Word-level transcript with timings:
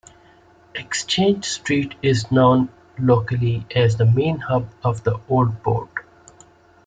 Exchange 0.73 1.45
Street 1.45 1.93
is 2.01 2.31
known 2.31 2.69
locally 2.97 3.67
as 3.75 3.97
the 3.97 4.05
main 4.07 4.39
hub 4.39 4.67
of 4.83 5.03
the 5.03 5.19
Old 5.29 5.61
Port. 5.61 5.89